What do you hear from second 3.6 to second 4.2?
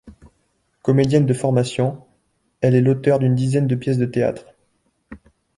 de pièces de